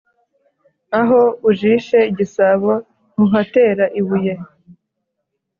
Aho 0.99 1.21
ujishe 1.49 1.99
igisabo 2.11 2.71
ntuhatera 3.13 3.85
ibuye 3.99 4.33